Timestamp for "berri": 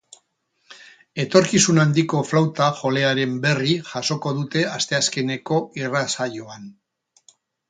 3.43-3.77